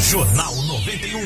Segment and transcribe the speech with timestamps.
[0.00, 1.20] Jornal 91.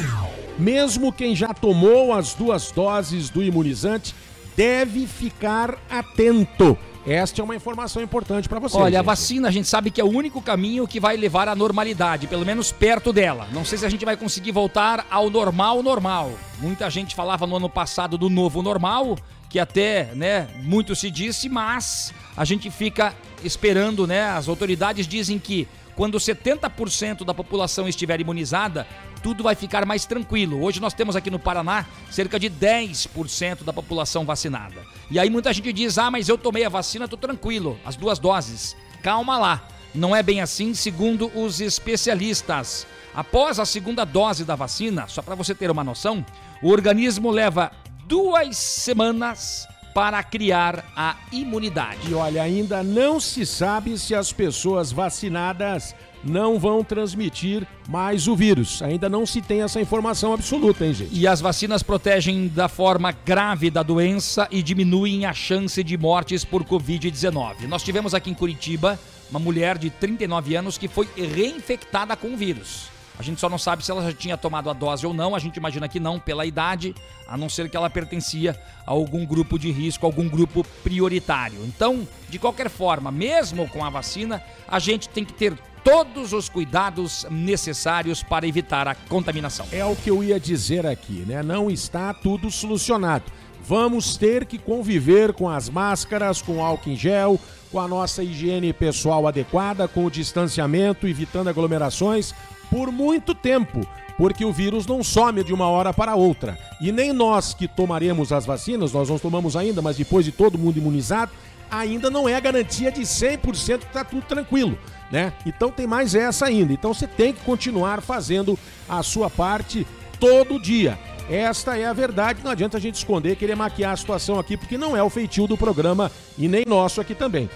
[0.58, 4.12] Mesmo quem já tomou as duas doses do imunizante
[4.56, 6.76] deve ficar atento.
[7.06, 8.76] Esta é uma informação importante para você.
[8.76, 9.06] Olha, a gente.
[9.06, 12.44] vacina a gente sabe que é o único caminho que vai levar à normalidade, pelo
[12.44, 13.46] menos perto dela.
[13.52, 16.32] Não sei se a gente vai conseguir voltar ao normal normal.
[16.58, 19.16] Muita gente falava no ano passado do novo normal,
[19.48, 23.14] que até, né, muito se disse, mas a gente fica
[23.44, 24.30] esperando, né?
[24.30, 28.86] As autoridades dizem que quando 70% da população estiver imunizada,
[29.22, 30.62] tudo vai ficar mais tranquilo.
[30.62, 34.82] Hoje nós temos aqui no Paraná cerca de 10% da população vacinada.
[35.10, 38.18] E aí muita gente diz: "Ah, mas eu tomei a vacina, tô tranquilo, as duas
[38.18, 38.76] doses".
[39.02, 39.68] Calma lá.
[39.94, 42.86] Não é bem assim, segundo os especialistas.
[43.14, 46.26] Após a segunda dose da vacina, só para você ter uma noção,
[46.60, 47.70] o organismo leva
[48.06, 52.10] duas semanas para criar a imunidade.
[52.10, 55.94] E olha, ainda não se sabe se as pessoas vacinadas
[56.24, 58.82] não vão transmitir mais o vírus.
[58.82, 61.14] Ainda não se tem essa informação absoluta, hein, gente?
[61.14, 66.44] E as vacinas protegem da forma grave da doença e diminuem a chance de mortes
[66.44, 67.68] por Covid-19.
[67.68, 68.98] Nós tivemos aqui em Curitiba
[69.30, 72.93] uma mulher de 39 anos que foi reinfectada com o vírus.
[73.18, 75.38] A gente só não sabe se ela já tinha tomado a dose ou não, a
[75.38, 76.94] gente imagina que não, pela idade,
[77.28, 81.64] a não ser que ela pertencia a algum grupo de risco, algum grupo prioritário.
[81.64, 86.48] Então, de qualquer forma, mesmo com a vacina, a gente tem que ter todos os
[86.48, 89.66] cuidados necessários para evitar a contaminação.
[89.70, 91.42] É o que eu ia dizer aqui, né?
[91.42, 93.24] Não está tudo solucionado.
[93.66, 97.38] Vamos ter que conviver com as máscaras, com álcool em gel,
[97.70, 102.34] com a nossa higiene pessoal adequada, com o distanciamento, evitando aglomerações
[102.74, 103.86] por muito tempo,
[104.18, 106.58] porque o vírus não some de uma hora para outra.
[106.80, 110.58] E nem nós que tomaremos as vacinas, nós não tomamos ainda, mas depois de todo
[110.58, 111.30] mundo imunizado,
[111.70, 114.76] ainda não é garantia de 100% que está tudo tranquilo,
[115.08, 115.32] né?
[115.46, 116.72] Então tem mais essa ainda.
[116.72, 118.58] Então você tem que continuar fazendo
[118.88, 119.86] a sua parte
[120.18, 120.98] todo dia.
[121.30, 124.76] Esta é a verdade, não adianta a gente esconder, querer maquiar a situação aqui, porque
[124.76, 127.48] não é o feitio do programa e nem nosso aqui também.